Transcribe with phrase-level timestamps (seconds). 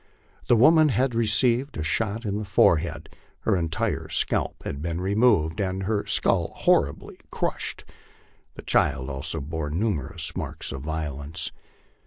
[0.47, 3.07] The woman had received a shot in the forehead,
[3.41, 7.85] her entire scalp had been removed, and her skull horribly crushed.
[8.55, 11.51] The child also bore numerous marks of violence."